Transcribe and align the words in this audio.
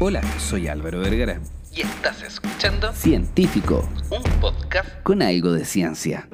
Hola, 0.00 0.22
soy 0.38 0.68
Álvaro 0.68 1.00
Vergara. 1.00 1.40
Y 1.74 1.80
estás 1.80 2.22
escuchando 2.22 2.92
Científico, 2.92 3.88
un 4.10 4.22
podcast 4.40 5.02
con 5.02 5.22
algo 5.22 5.50
de 5.52 5.64
ciencia. 5.64 6.28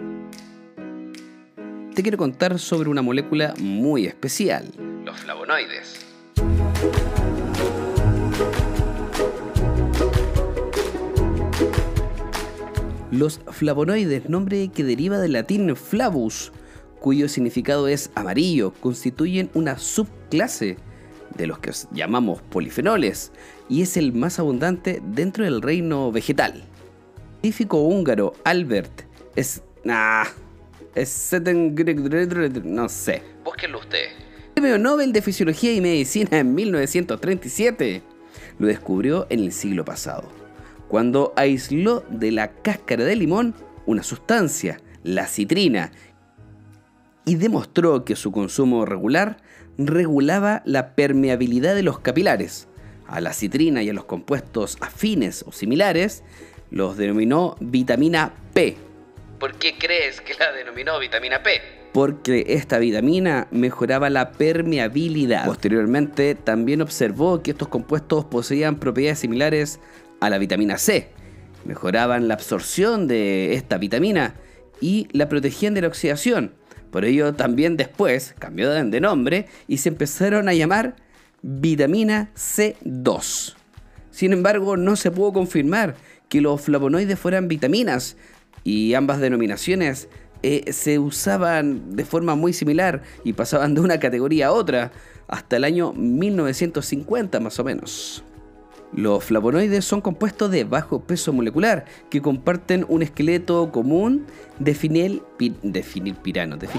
Te 1.94 2.02
quiero 2.02 2.18
contar 2.18 2.58
sobre 2.58 2.90
una 2.90 3.00
molécula 3.00 3.54
muy 3.58 4.04
especial. 4.04 4.70
los 5.06 5.18
flavonoides. 5.18 6.06
Los 13.10 13.40
flavonoides, 13.50 14.28
nombre 14.28 14.68
que 14.68 14.84
deriva 14.84 15.16
del 15.16 15.32
latín 15.32 15.74
flavus, 15.74 16.52
cuyo 17.00 17.30
significado 17.30 17.88
es 17.88 18.10
amarillo, 18.14 18.74
constituyen 18.74 19.50
una 19.54 19.78
subclase 19.78 20.76
de 21.36 21.46
los 21.46 21.58
que 21.58 21.72
llamamos 21.92 22.42
polifenoles 22.42 23.32
y 23.68 23.82
es 23.82 23.96
el 23.96 24.12
más 24.12 24.38
abundante 24.38 25.00
dentro 25.04 25.44
del 25.44 25.62
reino 25.62 26.12
vegetal. 26.12 26.54
El 26.54 27.52
científico 27.52 27.78
húngaro 27.82 28.32
Albert 28.44 29.02
es... 29.36 29.62
Ah, 29.88 30.26
es 30.94 31.32
no 32.64 32.88
sé. 32.88 33.22
Búsquenlo 33.44 33.78
usted. 33.80 34.06
Premio 34.54 34.78
Nobel 34.78 35.12
de 35.12 35.20
Fisiología 35.20 35.72
y 35.72 35.80
Medicina 35.80 36.38
en 36.38 36.54
1937. 36.54 38.02
Lo 38.58 38.66
descubrió 38.66 39.26
en 39.30 39.40
el 39.40 39.52
siglo 39.52 39.84
pasado, 39.84 40.28
cuando 40.88 41.32
aisló 41.36 42.04
de 42.08 42.30
la 42.30 42.52
cáscara 42.52 43.04
de 43.04 43.16
limón 43.16 43.54
una 43.86 44.02
sustancia, 44.02 44.80
la 45.02 45.26
citrina, 45.26 45.90
y 47.24 47.34
demostró 47.36 48.04
que 48.04 48.16
su 48.16 48.32
consumo 48.32 48.84
regular 48.84 49.38
regulaba 49.76 50.62
la 50.64 50.94
permeabilidad 50.94 51.74
de 51.74 51.82
los 51.82 51.98
capilares. 51.98 52.68
A 53.06 53.20
la 53.20 53.32
citrina 53.32 53.82
y 53.82 53.90
a 53.90 53.92
los 53.92 54.04
compuestos 54.04 54.76
afines 54.80 55.44
o 55.46 55.52
similares 55.52 56.22
los 56.70 56.96
denominó 56.96 57.56
vitamina 57.60 58.34
P, 58.52 58.76
¿Por 59.38 59.54
qué 59.56 59.76
crees 59.78 60.20
que 60.20 60.34
la 60.34 60.52
denominó 60.52 60.98
vitamina 60.98 61.42
P? 61.42 61.60
porque 61.94 62.44
esta 62.48 62.78
vitamina 62.78 63.46
mejoraba 63.52 64.10
la 64.10 64.32
permeabilidad. 64.32 65.44
Posteriormente, 65.44 66.34
también 66.34 66.82
observó 66.82 67.40
que 67.40 67.52
estos 67.52 67.68
compuestos 67.68 68.24
poseían 68.24 68.80
propiedades 68.80 69.20
similares 69.20 69.78
a 70.18 70.28
la 70.28 70.38
vitamina 70.38 70.76
C. 70.76 71.10
Mejoraban 71.64 72.26
la 72.26 72.34
absorción 72.34 73.06
de 73.06 73.54
esta 73.54 73.78
vitamina 73.78 74.34
y 74.80 75.06
la 75.12 75.28
protegían 75.28 75.74
de 75.74 75.82
la 75.82 75.86
oxidación. 75.86 76.54
Por 76.90 77.04
ello, 77.04 77.34
también 77.34 77.76
después 77.76 78.34
cambió 78.40 78.70
de 78.70 79.00
nombre 79.00 79.46
y 79.68 79.76
se 79.78 79.90
empezaron 79.90 80.48
a 80.48 80.52
llamar 80.52 80.96
vitamina 81.46 82.30
C2. 82.34 83.54
Sin 84.10 84.32
embargo, 84.32 84.76
no 84.78 84.96
se 84.96 85.10
pudo 85.10 85.32
confirmar 85.34 85.94
que 86.30 86.40
los 86.40 86.62
flavonoides 86.62 87.18
fueran 87.18 87.48
vitaminas 87.48 88.16
y 88.64 88.94
ambas 88.94 89.20
denominaciones 89.20 90.08
eh, 90.42 90.72
se 90.72 90.98
usaban 90.98 91.96
de 91.96 92.04
forma 92.06 92.34
muy 92.34 92.52
similar 92.54 93.02
y 93.24 93.34
pasaban 93.34 93.74
de 93.74 93.82
una 93.82 94.00
categoría 94.00 94.46
a 94.48 94.52
otra 94.52 94.90
hasta 95.28 95.56
el 95.56 95.64
año 95.64 95.92
1950 95.92 97.40
más 97.40 97.58
o 97.58 97.64
menos. 97.64 98.24
Los 98.94 99.24
flavonoides 99.24 99.84
son 99.84 100.00
compuestos 100.00 100.50
de 100.50 100.64
bajo 100.64 101.00
peso 101.02 101.32
molecular 101.32 101.84
que 102.10 102.22
comparten 102.22 102.86
un 102.88 103.02
esqueleto 103.02 103.70
común 103.70 104.26
de 104.58 104.74
finil, 104.74 105.22
pi- 105.36 105.56
de 105.62 105.82
finilpirano. 105.82 106.56
de 106.56 106.68
fi- 106.68 106.78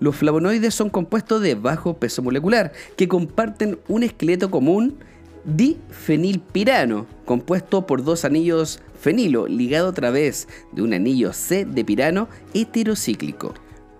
Los 0.00 0.16
flavonoides 0.16 0.74
son 0.74 0.90
compuestos 0.90 1.42
de 1.42 1.54
bajo 1.54 1.94
peso 1.94 2.22
molecular 2.22 2.72
que 2.96 3.08
comparten 3.08 3.78
un 3.88 4.02
esqueleto 4.02 4.50
común 4.50 4.98
difenilpirano, 5.44 7.06
compuesto 7.24 7.86
por 7.86 8.04
dos 8.04 8.24
anillos 8.24 8.80
fenilo 8.98 9.46
ligado 9.46 9.88
a 9.88 9.92
través 9.92 10.48
de 10.72 10.82
un 10.82 10.92
anillo 10.92 11.32
C 11.32 11.64
de 11.64 11.84
pirano 11.84 12.28
heterocíclico. 12.54 13.54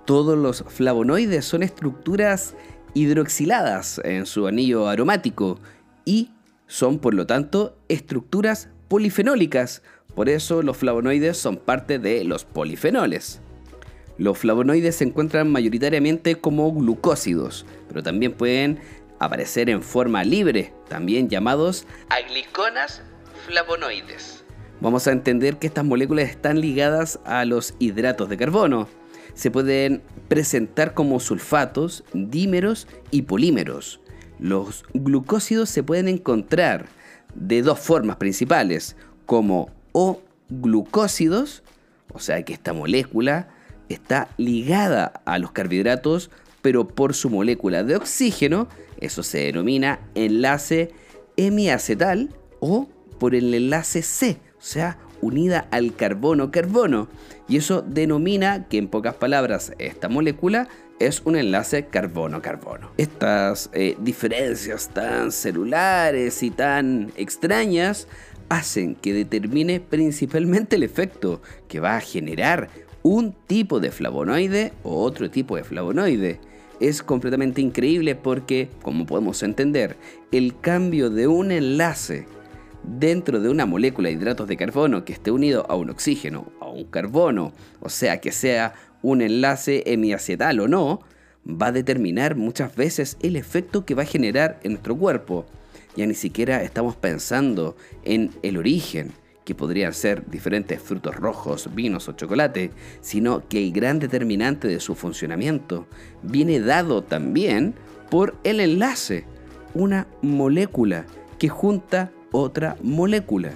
Todos 0.04 0.38
los 0.38 0.64
flavonoides 0.68 1.44
son 1.44 1.62
estructuras 1.62 2.54
hidroxiladas 2.94 4.00
en 4.04 4.26
su 4.26 4.46
anillo 4.46 4.88
aromático 4.88 5.58
y 6.04 6.30
son 6.66 6.98
por 6.98 7.14
lo 7.14 7.26
tanto 7.26 7.76
estructuras 7.88 8.68
polifenólicas. 8.88 9.82
Por 10.14 10.28
eso 10.28 10.62
los 10.62 10.76
flavonoides 10.76 11.36
son 11.36 11.56
parte 11.56 11.98
de 11.98 12.24
los 12.24 12.44
polifenoles. 12.44 13.40
Los 14.18 14.38
flavonoides 14.38 14.96
se 14.96 15.04
encuentran 15.04 15.50
mayoritariamente 15.50 16.34
como 16.34 16.72
glucósidos, 16.72 17.64
pero 17.86 18.02
también 18.02 18.32
pueden 18.32 18.80
aparecer 19.20 19.70
en 19.70 19.80
forma 19.82 20.24
libre, 20.24 20.72
también 20.88 21.28
llamados 21.28 21.86
Agliconas 22.08 23.00
flavonoides. 23.46 24.44
Vamos 24.80 25.06
a 25.06 25.12
entender 25.12 25.58
que 25.58 25.68
estas 25.68 25.84
moléculas 25.84 26.28
están 26.28 26.60
ligadas 26.60 27.20
a 27.24 27.44
los 27.44 27.74
hidratos 27.78 28.28
de 28.28 28.36
carbono. 28.36 28.88
Se 29.34 29.52
pueden 29.52 30.02
presentar 30.26 30.94
como 30.94 31.20
sulfatos, 31.20 32.04
dímeros 32.12 32.88
y 33.12 33.22
polímeros. 33.22 34.00
Los 34.40 34.84
glucósidos 34.94 35.70
se 35.70 35.84
pueden 35.84 36.08
encontrar 36.08 36.86
de 37.34 37.62
dos 37.62 37.78
formas 37.78 38.16
principales, 38.16 38.96
como 39.26 39.70
O 39.92 40.22
glucósidos, 40.48 41.62
o 42.12 42.18
sea 42.18 42.42
que 42.42 42.52
esta 42.52 42.72
molécula 42.72 43.48
está 43.88 44.28
ligada 44.36 45.22
a 45.24 45.38
los 45.38 45.52
carbohidratos, 45.52 46.30
pero 46.62 46.88
por 46.88 47.14
su 47.14 47.30
molécula 47.30 47.84
de 47.84 47.96
oxígeno, 47.96 48.68
eso 49.00 49.22
se 49.22 49.38
denomina 49.38 50.00
enlace 50.14 50.92
hemiacetal 51.36 52.30
o 52.60 52.88
por 53.18 53.34
el 53.34 53.54
enlace 53.54 54.02
C, 54.02 54.38
o 54.58 54.62
sea, 54.62 54.98
unida 55.20 55.68
al 55.70 55.94
carbono-carbono. 55.94 57.08
Y 57.48 57.56
eso 57.56 57.82
denomina 57.82 58.68
que 58.68 58.78
en 58.78 58.88
pocas 58.88 59.14
palabras 59.14 59.72
esta 59.78 60.08
molécula 60.08 60.68
es 60.98 61.22
un 61.24 61.36
enlace 61.36 61.86
carbono-carbono. 61.86 62.90
Estas 62.96 63.70
eh, 63.72 63.96
diferencias 64.00 64.88
tan 64.88 65.32
celulares 65.32 66.42
y 66.42 66.50
tan 66.50 67.12
extrañas 67.16 68.08
hacen 68.48 68.94
que 68.94 69.12
determine 69.12 69.80
principalmente 69.80 70.76
el 70.76 70.82
efecto 70.82 71.40
que 71.68 71.80
va 71.80 71.96
a 71.96 72.00
generar 72.00 72.68
un 73.02 73.32
tipo 73.46 73.80
de 73.80 73.90
flavonoide 73.90 74.72
o 74.82 75.02
otro 75.02 75.30
tipo 75.30 75.56
de 75.56 75.64
flavonoide. 75.64 76.40
Es 76.80 77.02
completamente 77.02 77.60
increíble 77.60 78.14
porque, 78.14 78.68
como 78.82 79.06
podemos 79.06 79.42
entender, 79.42 79.96
el 80.30 80.58
cambio 80.60 81.10
de 81.10 81.26
un 81.26 81.50
enlace 81.50 82.26
dentro 82.84 83.40
de 83.40 83.48
una 83.48 83.66
molécula 83.66 84.08
de 84.08 84.14
hidratos 84.14 84.48
de 84.48 84.56
carbono 84.56 85.04
que 85.04 85.12
esté 85.12 85.30
unido 85.30 85.66
a 85.68 85.74
un 85.74 85.90
oxígeno, 85.90 86.52
a 86.60 86.68
un 86.68 86.84
carbono, 86.84 87.52
o 87.80 87.88
sea 87.88 88.20
que 88.20 88.32
sea 88.32 88.74
un 89.02 89.22
enlace 89.22 89.82
hemiacetal 89.86 90.60
o 90.60 90.68
no, 90.68 91.00
va 91.46 91.68
a 91.68 91.72
determinar 91.72 92.36
muchas 92.36 92.74
veces 92.76 93.16
el 93.20 93.36
efecto 93.36 93.84
que 93.84 93.94
va 93.94 94.02
a 94.02 94.06
generar 94.06 94.60
en 94.62 94.72
nuestro 94.72 94.96
cuerpo. 94.96 95.46
Ya 95.96 96.06
ni 96.06 96.14
siquiera 96.14 96.62
estamos 96.62 96.96
pensando 96.96 97.76
en 98.04 98.30
el 98.42 98.56
origen, 98.56 99.12
que 99.48 99.54
podrían 99.54 99.94
ser 99.94 100.28
diferentes 100.28 100.78
frutos 100.78 101.16
rojos, 101.16 101.70
vinos 101.74 102.06
o 102.06 102.12
chocolate, 102.12 102.70
sino 103.00 103.48
que 103.48 103.56
el 103.56 103.72
gran 103.72 103.98
determinante 103.98 104.68
de 104.68 104.78
su 104.78 104.94
funcionamiento 104.94 105.86
viene 106.22 106.60
dado 106.60 107.02
también 107.02 107.74
por 108.10 108.36
el 108.44 108.60
enlace, 108.60 109.24
una 109.72 110.06
molécula 110.20 111.06
que 111.38 111.48
junta 111.48 112.12
otra 112.30 112.76
molécula. 112.82 113.54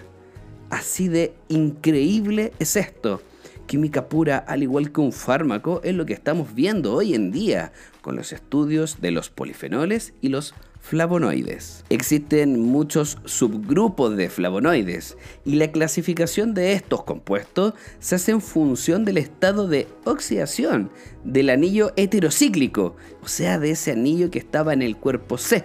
Así 0.70 1.08
de 1.08 1.34
increíble 1.48 2.54
es 2.59 2.76
esto. 2.76 3.20
Química 3.66 4.09
pura, 4.09 4.38
al 4.38 4.62
igual 4.62 4.92
que 4.92 5.03
un 5.03 5.12
fármaco, 5.12 5.82
es 5.84 5.94
lo 5.94 6.06
que 6.06 6.14
estamos 6.14 6.54
viendo 6.54 6.94
hoy 6.94 7.14
en 7.14 7.30
día 7.30 7.70
con 8.00 8.16
los 8.16 8.32
estudios 8.32 9.03
de 9.03 9.10
los 9.10 9.28
polifenoles 9.28 10.15
y 10.22 10.30
los 10.30 10.54
flavonoides. 10.82 11.84
Existen 11.88 12.60
muchos 12.60 13.16
subgrupos 13.24 14.16
de 14.16 14.28
flavonoides 14.28 15.16
y 15.44 15.54
la 15.54 15.72
clasificación 15.72 16.52
de 16.52 16.72
estos 16.72 17.04
compuestos 17.04 17.74
se 18.00 18.16
hace 18.16 18.32
en 18.32 18.42
función 18.42 19.04
del 19.04 19.16
estado 19.16 19.68
de 19.68 19.86
oxidación 20.04 20.90
del 21.24 21.48
anillo 21.48 21.92
heterocíclico, 21.96 22.96
o 23.22 23.28
sea, 23.28 23.58
de 23.58 23.70
ese 23.70 23.92
anillo 23.92 24.30
que 24.30 24.40
estaba 24.40 24.72
en 24.74 24.82
el 24.82 24.96
cuerpo 24.96 25.38
C, 25.38 25.64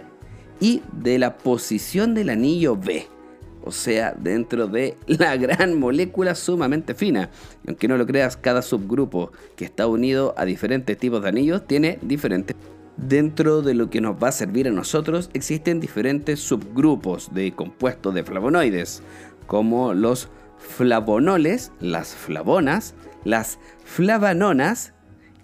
y 0.59 0.81
de 0.93 1.19
la 1.19 1.37
posición 1.37 2.13
del 2.13 2.29
anillo 2.29 2.75
B 2.75 3.07
o 3.67 3.71
sea, 3.71 4.15
dentro 4.17 4.67
de 4.67 4.95
la 5.07 5.35
gran 5.35 5.77
molécula 5.77 6.35
sumamente 6.35 6.95
fina. 6.95 7.29
Aunque 7.67 7.87
no 7.89 7.97
lo 7.97 8.07
creas, 8.07 8.37
cada 8.37 8.61
subgrupo 8.61 9.31
que 9.57 9.65
está 9.65 9.87
unido 9.87 10.33
a 10.37 10.45
diferentes 10.45 10.97
tipos 10.97 11.21
de 11.21 11.29
anillos 11.29 11.67
tiene 11.67 11.99
diferentes. 12.01 12.55
Dentro 12.97 13.61
de 13.61 13.75
lo 13.75 13.91
que 13.91 14.01
nos 14.01 14.15
va 14.21 14.29
a 14.29 14.31
servir 14.31 14.67
a 14.67 14.71
nosotros 14.71 15.29
existen 15.33 15.79
diferentes 15.79 16.39
subgrupos 16.39 17.31
de 17.31 17.53
compuestos 17.53 18.13
de 18.15 18.23
flavonoides, 18.23 19.03
como 19.45 19.93
los 19.93 20.29
flavonoles, 20.57 21.71
las 21.79 22.15
flavonas, 22.15 22.95
las 23.23 23.59
flavanonas 23.85 24.93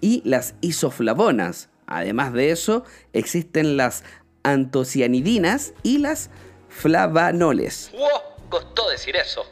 y 0.00 0.20
las 0.24 0.56
isoflavonas. 0.62 1.70
Además 1.86 2.32
de 2.32 2.50
eso, 2.50 2.84
existen 3.12 3.76
las 3.76 4.02
antocianidinas 4.42 5.74
y 5.84 5.98
las 5.98 6.30
flavanoles. 6.68 7.92
¡Wow! 7.92 8.48
Costó 8.48 8.90
decir 8.90 9.14
eso. 9.14 9.44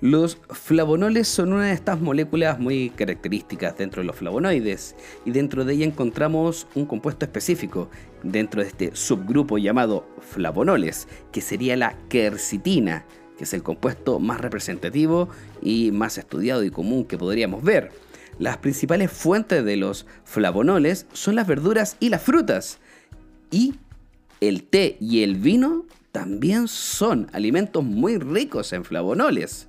Los 0.00 0.38
flavonoles 0.50 1.26
son 1.26 1.52
una 1.52 1.66
de 1.66 1.72
estas 1.72 2.00
moléculas 2.00 2.60
muy 2.60 2.90
características 2.90 3.76
dentro 3.76 4.00
de 4.00 4.06
los 4.06 4.14
flavonoides 4.14 4.94
y 5.24 5.32
dentro 5.32 5.64
de 5.64 5.74
ella 5.74 5.86
encontramos 5.86 6.68
un 6.76 6.86
compuesto 6.86 7.24
específico 7.24 7.90
dentro 8.22 8.62
de 8.62 8.68
este 8.68 8.94
subgrupo 8.94 9.58
llamado 9.58 10.06
flavonoles, 10.20 11.08
que 11.32 11.40
sería 11.40 11.76
la 11.76 11.96
quercitina, 12.08 13.06
que 13.36 13.42
es 13.42 13.52
el 13.54 13.64
compuesto 13.64 14.20
más 14.20 14.40
representativo 14.40 15.30
y 15.60 15.90
más 15.90 16.16
estudiado 16.16 16.62
y 16.62 16.70
común 16.70 17.04
que 17.04 17.18
podríamos 17.18 17.64
ver. 17.64 17.90
Las 18.38 18.58
principales 18.58 19.10
fuentes 19.10 19.64
de 19.64 19.76
los 19.76 20.06
flavonoles 20.22 21.06
son 21.12 21.34
las 21.34 21.48
verduras 21.48 21.96
y 21.98 22.10
las 22.10 22.22
frutas. 22.22 22.78
Y 23.50 23.74
el 24.40 24.62
té 24.62 24.96
y 25.00 25.24
el 25.24 25.34
vino 25.34 25.86
también 26.12 26.68
son 26.68 27.28
alimentos 27.32 27.82
muy 27.82 28.18
ricos 28.18 28.72
en 28.72 28.84
flavonoles 28.84 29.66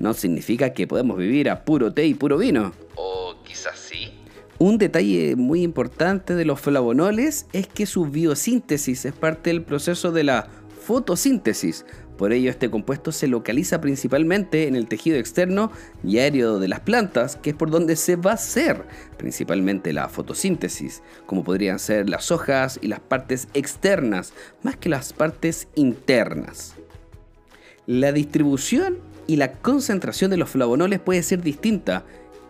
no 0.00 0.14
significa 0.14 0.72
que 0.72 0.88
podemos 0.88 1.16
vivir 1.16 1.48
a 1.48 1.64
puro 1.64 1.92
té 1.92 2.06
y 2.06 2.14
puro 2.14 2.38
vino. 2.38 2.72
O 2.96 3.36
quizás 3.44 3.78
sí. 3.78 4.10
Un 4.58 4.78
detalle 4.78 5.36
muy 5.36 5.62
importante 5.62 6.34
de 6.34 6.44
los 6.44 6.60
flavonoles 6.60 7.46
es 7.52 7.68
que 7.68 7.86
su 7.86 8.06
biosíntesis 8.06 9.04
es 9.04 9.12
parte 9.12 9.50
del 9.50 9.62
proceso 9.62 10.10
de 10.10 10.24
la 10.24 10.48
fotosíntesis. 10.82 11.84
Por 12.16 12.32
ello 12.32 12.50
este 12.50 12.70
compuesto 12.70 13.12
se 13.12 13.28
localiza 13.28 13.80
principalmente 13.80 14.68
en 14.68 14.76
el 14.76 14.88
tejido 14.88 15.18
externo 15.18 15.70
y 16.04 16.18
aéreo 16.18 16.58
de 16.58 16.68
las 16.68 16.80
plantas, 16.80 17.36
que 17.36 17.50
es 17.50 17.56
por 17.56 17.70
donde 17.70 17.96
se 17.96 18.16
va 18.16 18.32
a 18.32 18.34
hacer 18.34 18.84
principalmente 19.16 19.92
la 19.92 20.08
fotosíntesis, 20.08 21.02
como 21.26 21.44
podrían 21.44 21.78
ser 21.78 22.10
las 22.10 22.30
hojas 22.30 22.78
y 22.82 22.88
las 22.88 23.00
partes 23.00 23.48
externas, 23.54 24.32
más 24.62 24.76
que 24.76 24.90
las 24.90 25.12
partes 25.12 25.68
internas. 25.74 26.74
La 27.86 28.12
distribución 28.12 28.98
y 29.30 29.36
la 29.36 29.52
concentración 29.52 30.28
de 30.32 30.36
los 30.36 30.50
flavonoles 30.50 30.98
puede 30.98 31.22
ser 31.22 31.40
distinta, 31.40 32.02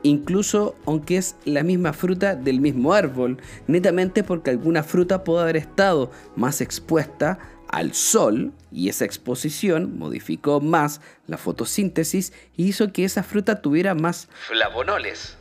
incluso 0.02 0.76
aunque 0.86 1.18
es 1.18 1.36
la 1.44 1.62
misma 1.62 1.92
fruta 1.92 2.34
del 2.34 2.62
mismo 2.62 2.94
árbol, 2.94 3.36
netamente 3.66 4.24
porque 4.24 4.48
alguna 4.48 4.82
fruta 4.82 5.22
puede 5.22 5.42
haber 5.42 5.58
estado 5.58 6.10
más 6.36 6.62
expuesta 6.62 7.38
al 7.68 7.92
sol 7.92 8.54
y 8.72 8.88
esa 8.88 9.04
exposición 9.04 9.98
modificó 9.98 10.62
más 10.62 11.02
la 11.26 11.36
fotosíntesis 11.36 12.32
y 12.56 12.68
hizo 12.68 12.94
que 12.94 13.04
esa 13.04 13.24
fruta 13.24 13.60
tuviera 13.60 13.94
más 13.94 14.30
flavonoles. 14.48 15.36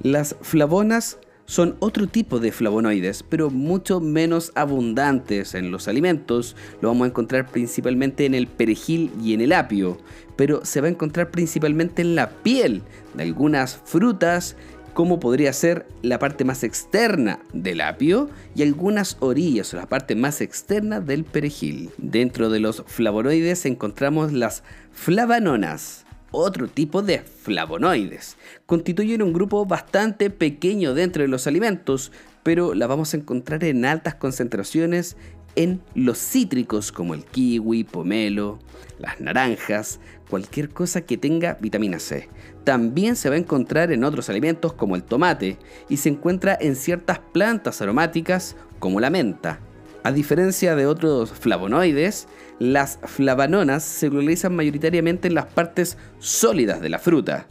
Las 0.00 0.36
flavonas 0.42 1.18
son 1.46 1.76
otro 1.78 2.06
tipo 2.08 2.38
de 2.38 2.52
flavonoides, 2.52 3.22
pero 3.22 3.50
mucho 3.50 4.00
menos 4.00 4.52
abundantes 4.54 5.54
en 5.54 5.70
los 5.70 5.88
alimentos. 5.88 6.56
Lo 6.80 6.88
vamos 6.88 7.06
a 7.06 7.08
encontrar 7.08 7.50
principalmente 7.50 8.26
en 8.26 8.34
el 8.34 8.48
perejil 8.48 9.10
y 9.22 9.32
en 9.32 9.40
el 9.40 9.52
apio, 9.52 9.98
pero 10.36 10.64
se 10.64 10.80
va 10.80 10.88
a 10.88 10.90
encontrar 10.90 11.30
principalmente 11.30 12.02
en 12.02 12.14
la 12.14 12.30
piel 12.30 12.82
de 13.14 13.22
algunas 13.22 13.76
frutas, 13.84 14.56
como 14.92 15.20
podría 15.20 15.52
ser 15.52 15.86
la 16.00 16.18
parte 16.18 16.44
más 16.44 16.64
externa 16.64 17.38
del 17.52 17.82
apio 17.82 18.30
y 18.54 18.62
algunas 18.62 19.18
orillas 19.20 19.72
o 19.74 19.76
la 19.76 19.86
parte 19.86 20.14
más 20.14 20.40
externa 20.40 21.00
del 21.00 21.24
perejil. 21.24 21.90
Dentro 21.98 22.48
de 22.48 22.60
los 22.60 22.82
flavonoides 22.86 23.66
encontramos 23.66 24.32
las 24.32 24.62
flavanonas 24.92 26.05
otro 26.30 26.68
tipo 26.68 27.02
de 27.02 27.20
flavonoides. 27.20 28.36
Constituyen 28.66 29.22
un 29.22 29.32
grupo 29.32 29.66
bastante 29.66 30.30
pequeño 30.30 30.94
dentro 30.94 31.22
de 31.22 31.28
los 31.28 31.46
alimentos, 31.46 32.12
pero 32.42 32.74
la 32.74 32.86
vamos 32.86 33.12
a 33.12 33.16
encontrar 33.16 33.64
en 33.64 33.84
altas 33.84 34.14
concentraciones 34.14 35.16
en 35.56 35.80
los 35.94 36.18
cítricos 36.18 36.92
como 36.92 37.14
el 37.14 37.24
kiwi, 37.24 37.84
pomelo, 37.84 38.58
las 38.98 39.20
naranjas, 39.20 40.00
cualquier 40.28 40.68
cosa 40.68 41.00
que 41.00 41.16
tenga 41.16 41.56
vitamina 41.60 41.98
C. 41.98 42.28
También 42.64 43.16
se 43.16 43.28
va 43.28 43.36
a 43.36 43.38
encontrar 43.38 43.90
en 43.90 44.04
otros 44.04 44.28
alimentos 44.28 44.74
como 44.74 44.96
el 44.96 45.04
tomate 45.04 45.58
y 45.88 45.96
se 45.96 46.10
encuentra 46.10 46.56
en 46.60 46.76
ciertas 46.76 47.18
plantas 47.18 47.80
aromáticas 47.80 48.56
como 48.78 49.00
la 49.00 49.10
menta. 49.10 49.60
A 50.02 50.12
diferencia 50.12 50.76
de 50.76 50.86
otros 50.86 51.32
flavonoides, 51.32 52.28
las 52.58 52.98
flavanonas 53.04 53.82
se 53.82 54.08
localizan 54.08 54.56
mayoritariamente 54.56 55.28
en 55.28 55.34
las 55.34 55.46
partes 55.46 55.98
sólidas 56.18 56.80
de 56.80 56.88
la 56.88 56.98
fruta, 56.98 57.46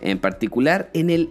en 0.00 0.18
particular 0.18 0.90
en 0.94 1.10
el 1.10 1.30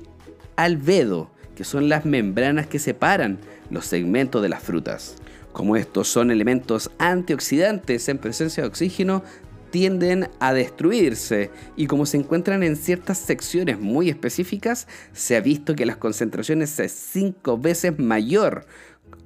albedo, 0.56 1.32
que 1.56 1.64
son 1.64 1.90
las 1.90 2.06
membranas 2.06 2.68
que 2.68 2.80
separan 2.80 3.40
los 3.70 3.86
segmentos 3.86 4.42
de 4.42 4.50
las 4.50 4.64
frutas. 4.64 5.16
Como 5.52 5.76
estos 5.76 6.08
son 6.08 6.32
elementos 6.32 6.92
antioxidantes 7.00 8.08
en 8.10 8.18
presencia 8.18 8.64
de 8.64 8.70
oxígeno, 8.70 9.24
tienden 9.72 10.30
a 10.40 10.54
destruirse 10.54 11.52
y 11.76 11.88
como 11.88 12.06
se 12.06 12.18
encuentran 12.18 12.64
en 12.64 12.76
ciertas 12.76 13.18
secciones 13.18 13.80
muy 13.80 14.10
específicas, 14.10 14.88
se 15.14 15.36
ha 15.36 15.42
visto 15.42 15.76
que 15.76 15.86
las 15.86 15.98
concentraciones 15.98 16.80
es 16.80 16.92
5 16.92 17.58
veces 17.58 18.00
mayor 18.00 18.66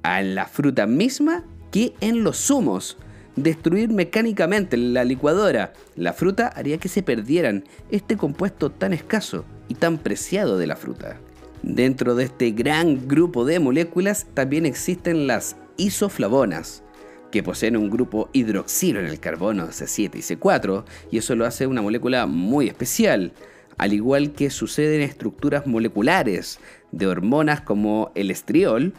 en 0.02 0.34
la 0.34 0.46
fruta 0.46 0.86
misma 0.86 1.44
que 1.70 1.94
en 2.00 2.24
los 2.24 2.36
zumos. 2.36 2.98
Destruir 3.36 3.90
mecánicamente 3.90 4.76
la 4.76 5.02
licuadora 5.04 5.72
la 5.96 6.12
fruta 6.12 6.48
haría 6.48 6.78
que 6.78 6.88
se 6.88 7.02
perdieran 7.02 7.64
este 7.90 8.16
compuesto 8.16 8.70
tan 8.70 8.92
escaso 8.92 9.44
y 9.68 9.74
tan 9.74 9.98
preciado 9.98 10.56
de 10.56 10.68
la 10.68 10.76
fruta. 10.76 11.18
Dentro 11.62 12.14
de 12.14 12.24
este 12.24 12.52
gran 12.52 13.08
grupo 13.08 13.44
de 13.44 13.58
moléculas 13.58 14.26
también 14.34 14.66
existen 14.66 15.26
las 15.26 15.56
isoflavonas, 15.76 16.84
que 17.32 17.42
poseen 17.42 17.76
un 17.76 17.90
grupo 17.90 18.28
hidroxilo 18.32 19.00
en 19.00 19.06
el 19.06 19.18
carbono 19.18 19.66
C7 19.68 20.14
y 20.14 20.36
C4, 20.36 20.84
y 21.10 21.18
eso 21.18 21.34
lo 21.34 21.46
hace 21.46 21.66
una 21.66 21.82
molécula 21.82 22.26
muy 22.26 22.68
especial, 22.68 23.32
al 23.78 23.92
igual 23.92 24.32
que 24.32 24.50
sucede 24.50 24.96
en 24.96 25.02
estructuras 25.02 25.66
moleculares 25.66 26.60
de 26.92 27.08
hormonas 27.08 27.62
como 27.62 28.12
el 28.14 28.30
estriol, 28.30 28.92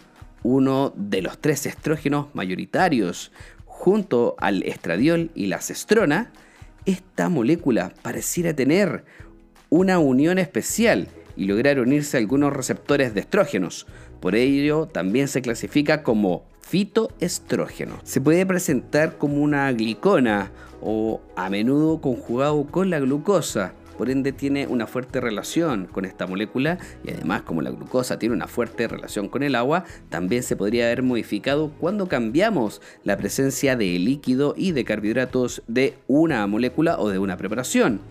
uno 0.43 0.93
de 0.95 1.21
los 1.21 1.39
tres 1.39 1.65
estrógenos 1.65 2.27
mayoritarios, 2.33 3.31
junto 3.77 4.35
al 4.39 4.63
estradiol 4.63 5.31
y 5.35 5.47
la 5.47 5.59
cestrona, 5.59 6.31
esta 6.85 7.27
molécula 7.29 7.93
pareciera 8.01 8.55
tener 8.55 9.03
una 9.69 9.99
unión 9.99 10.39
especial 10.39 11.09
y 11.35 11.45
lograr 11.45 11.79
unirse 11.79 12.15
a 12.15 12.21
algunos 12.21 12.53
receptores 12.53 13.13
de 13.13 13.19
estrógenos. 13.19 13.85
Por 14.21 14.35
ello, 14.35 14.87
también 14.87 15.27
se 15.27 15.41
clasifica 15.41 16.03
como 16.03 16.45
fitoestrógeno. 16.61 17.99
Se 18.03 18.21
puede 18.21 18.45
presentar 18.45 19.17
como 19.17 19.43
una 19.43 19.71
glicona 19.73 20.51
o 20.81 21.21
a 21.35 21.49
menudo 21.49 21.99
conjugado 21.99 22.65
con 22.65 22.89
la 22.89 22.99
glucosa 22.99 23.73
por 23.97 24.09
ende 24.09 24.31
tiene 24.31 24.67
una 24.67 24.87
fuerte 24.87 25.21
relación 25.21 25.85
con 25.85 26.05
esta 26.05 26.27
molécula 26.27 26.77
y 27.03 27.11
además 27.11 27.41
como 27.43 27.61
la 27.61 27.71
glucosa 27.71 28.19
tiene 28.19 28.35
una 28.35 28.47
fuerte 28.47 28.87
relación 28.87 29.29
con 29.29 29.43
el 29.43 29.55
agua, 29.55 29.85
también 30.09 30.43
se 30.43 30.55
podría 30.55 30.85
haber 30.85 31.03
modificado 31.03 31.71
cuando 31.79 32.07
cambiamos 32.07 32.81
la 33.03 33.17
presencia 33.17 33.75
de 33.75 33.97
líquido 33.99 34.53
y 34.57 34.71
de 34.71 34.85
carbohidratos 34.85 35.63
de 35.67 35.95
una 36.07 36.45
molécula 36.47 36.99
o 36.99 37.09
de 37.09 37.19
una 37.19 37.37
preparación. 37.37 38.01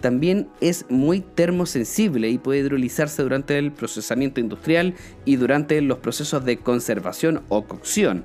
También 0.00 0.48
es 0.60 0.86
muy 0.90 1.20
termosensible 1.20 2.28
y 2.28 2.38
puede 2.38 2.60
hidrolizarse 2.60 3.22
durante 3.22 3.56
el 3.58 3.72
procesamiento 3.72 4.40
industrial 4.40 4.94
y 5.24 5.36
durante 5.36 5.80
los 5.80 5.98
procesos 5.98 6.44
de 6.44 6.58
conservación 6.58 7.42
o 7.48 7.64
cocción 7.64 8.24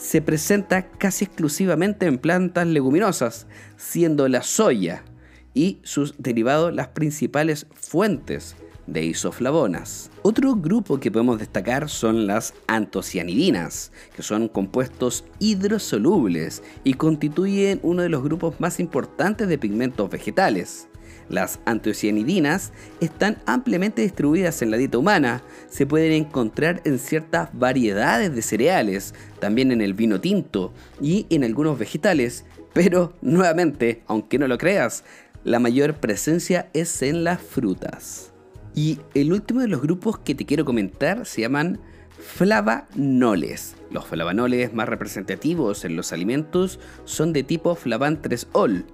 se 0.00 0.22
presenta 0.22 0.88
casi 0.88 1.26
exclusivamente 1.26 2.06
en 2.06 2.16
plantas 2.16 2.66
leguminosas, 2.66 3.46
siendo 3.76 4.28
la 4.28 4.42
soya, 4.42 5.04
y 5.54 5.78
sus 5.82 6.14
derivados 6.18 6.74
las 6.74 6.88
principales 6.88 7.66
fuentes 7.74 8.56
de 8.86 9.04
isoflavonas. 9.04 10.10
Otro 10.22 10.56
grupo 10.56 10.98
que 10.98 11.10
podemos 11.10 11.38
destacar 11.38 11.88
son 11.88 12.26
las 12.26 12.54
antocianidinas, 12.66 13.92
que 14.14 14.22
son 14.22 14.48
compuestos 14.48 15.24
hidrosolubles 15.38 16.62
y 16.82 16.94
constituyen 16.94 17.80
uno 17.82 18.02
de 18.02 18.08
los 18.08 18.22
grupos 18.22 18.60
más 18.60 18.80
importantes 18.80 19.48
de 19.48 19.58
pigmentos 19.58 20.10
vegetales. 20.10 20.88
Las 21.28 21.60
antocianidinas 21.64 22.72
están 23.00 23.38
ampliamente 23.46 24.02
distribuidas 24.02 24.62
en 24.62 24.72
la 24.72 24.76
dieta 24.76 24.98
humana, 24.98 25.44
se 25.68 25.86
pueden 25.86 26.10
encontrar 26.10 26.82
en 26.84 26.98
ciertas 26.98 27.50
variedades 27.52 28.34
de 28.34 28.42
cereales, 28.42 29.14
también 29.38 29.70
en 29.70 29.80
el 29.80 29.94
vino 29.94 30.20
tinto 30.20 30.72
y 31.00 31.26
en 31.30 31.44
algunos 31.44 31.78
vegetales, 31.78 32.44
pero 32.72 33.12
nuevamente, 33.20 34.02
aunque 34.08 34.40
no 34.40 34.48
lo 34.48 34.58
creas, 34.58 35.04
la 35.44 35.58
mayor 35.58 35.94
presencia 35.94 36.70
es 36.72 37.02
en 37.02 37.24
las 37.24 37.40
frutas. 37.40 38.32
Y 38.74 38.98
el 39.14 39.32
último 39.32 39.60
de 39.60 39.68
los 39.68 39.82
grupos 39.82 40.18
que 40.18 40.34
te 40.34 40.46
quiero 40.46 40.64
comentar 40.64 41.26
se 41.26 41.40
llaman 41.40 41.80
flavanoles. 42.18 43.76
Los 43.90 44.06
flavanoles 44.06 44.72
más 44.74 44.88
representativos 44.88 45.84
en 45.84 45.96
los 45.96 46.12
alimentos 46.12 46.78
son 47.04 47.32
de 47.32 47.42
tipo 47.42 47.74
flavan 47.74 48.20
3-ol 48.22 48.84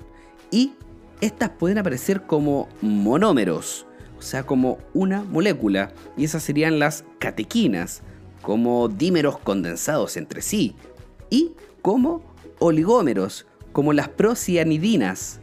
y 0.51 0.73
estas 1.21 1.51
pueden 1.51 1.79
aparecer 1.79 2.23
como 2.23 2.69
monómeros, 2.81 3.87
o 4.19 4.23
sea, 4.23 4.45
como 4.45 4.79
una 4.95 5.23
molécula, 5.23 5.93
y 6.17 6.25
esas 6.25 6.43
serían 6.43 6.79
las 6.79 7.05
catequinas, 7.19 8.03
como 8.43 8.89
dímeros 8.89 9.39
condensados 9.39 10.17
entre 10.17 10.43
sí, 10.43 10.77
y 11.31 11.53
como 11.83 12.23
oligómeros, 12.59 13.47
como 13.73 13.93
las 13.93 14.09
procianidinas, 14.09 15.41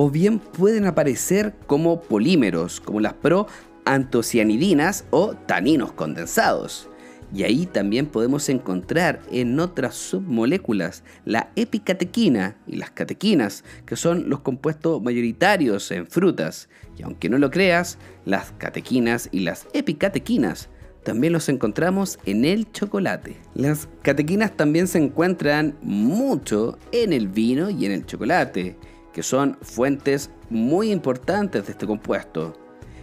o 0.00 0.08
bien 0.10 0.38
pueden 0.38 0.86
aparecer 0.86 1.56
como 1.66 2.00
polímeros, 2.00 2.80
como 2.80 3.00
las 3.00 3.14
proantocianidinas 3.14 5.04
o 5.10 5.34
taninos 5.34 5.90
condensados. 5.90 6.88
Y 7.34 7.42
ahí 7.42 7.66
también 7.66 8.06
podemos 8.06 8.48
encontrar 8.48 9.20
en 9.32 9.58
otras 9.58 9.96
submoléculas 9.96 11.02
la 11.24 11.50
epicatequina 11.56 12.56
y 12.68 12.76
las 12.76 12.92
catequinas, 12.92 13.64
que 13.86 13.96
son 13.96 14.30
los 14.30 14.38
compuestos 14.38 15.02
mayoritarios 15.02 15.90
en 15.90 16.06
frutas. 16.06 16.68
Y 16.96 17.02
aunque 17.02 17.28
no 17.28 17.38
lo 17.38 17.50
creas, 17.50 17.98
las 18.24 18.52
catequinas 18.52 19.28
y 19.32 19.40
las 19.40 19.66
epicatequinas 19.72 20.68
también 21.02 21.32
los 21.32 21.48
encontramos 21.48 22.20
en 22.24 22.44
el 22.44 22.70
chocolate. 22.70 23.36
Las 23.54 23.88
catequinas 24.02 24.56
también 24.56 24.86
se 24.86 24.98
encuentran 24.98 25.76
mucho 25.82 26.78
en 26.92 27.12
el 27.12 27.26
vino 27.26 27.68
y 27.68 27.84
en 27.84 27.90
el 27.90 28.06
chocolate, 28.06 28.76
que 29.18 29.24
son 29.24 29.58
fuentes 29.62 30.30
muy 30.48 30.92
importantes 30.92 31.66
de 31.66 31.72
este 31.72 31.88
compuesto. 31.88 32.56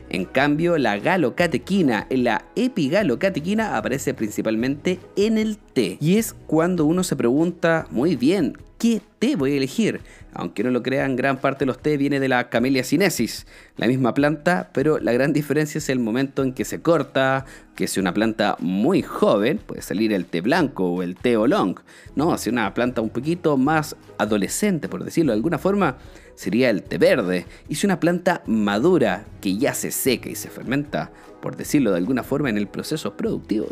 En 0.08 0.24
cambio, 0.24 0.78
la 0.78 0.98
galocatequina, 0.98 2.08
la 2.10 2.46
epigalocatequina 2.56 3.76
aparece 3.76 4.14
principalmente 4.14 5.02
en 5.18 5.38
el 5.38 5.58
té. 5.58 5.98
Y 6.00 6.16
es 6.16 6.34
cuando 6.48 6.86
uno 6.86 7.04
se 7.04 7.18
pregunta, 7.18 7.86
muy 7.92 8.16
bien, 8.16 8.58
¿qué 8.78 9.02
té 9.20 9.36
voy 9.36 9.54
a 9.54 9.58
elegir? 9.58 10.02
Aunque 10.34 10.64
no 10.64 10.72
lo 10.72 10.84
crean, 10.84 11.16
gran 11.16 11.38
parte 11.38 11.60
de 11.60 11.68
los 11.68 11.80
té 11.80 11.98
viene 11.98 12.20
de 12.20 12.28
la 12.28 12.50
Camellia 12.50 12.84
sinensis, 12.84 13.48
la 13.78 13.88
misma 13.88 14.14
planta, 14.14 14.70
pero 14.74 15.00
la 15.00 15.14
gran 15.14 15.34
diferencia 15.34 15.78
es 15.78 15.90
el 15.90 16.00
momento 16.00 16.44
en 16.44 16.54
que 16.54 16.66
se 16.66 16.82
corta, 16.82 17.46
que 17.76 17.88
si 17.88 18.00
una 18.00 18.14
planta 18.14 18.58
muy 18.60 19.02
joven, 19.02 19.60
puede 19.66 19.82
salir 19.82 20.12
el 20.14 20.26
té 20.26 20.42
blanco 20.42 20.92
o 20.92 21.04
el 21.04 21.16
té 21.16 21.38
oolong, 21.38 21.80
no, 22.16 22.38
si 22.38 22.50
una 22.50 22.74
planta 22.74 23.02
un 23.02 23.10
poquito 23.10 23.58
más 23.58 23.96
adolescente, 24.18 24.90
por 24.90 25.04
decirlo 25.04 25.32
de 25.32 25.38
alguna 25.38 25.58
forma, 25.58 25.98
sería 26.36 26.70
el 26.70 26.84
té 26.84 26.98
verde. 26.98 27.46
Y 27.68 27.76
si 27.76 27.86
una 27.88 28.00
planta 28.00 28.44
madura, 28.46 29.26
que 29.42 29.58
ya 29.58 29.74
se 29.74 29.92
seca 29.92 30.30
y 30.30 30.36
se 30.36 30.50
fermenta, 30.50 31.12
por 31.42 31.56
decirlo 31.56 31.92
de 31.92 31.98
alguna 31.98 32.24
forma, 32.24 32.50
en 32.50 32.58
el 32.58 32.68
proceso 32.68 33.16
productivo, 33.16 33.68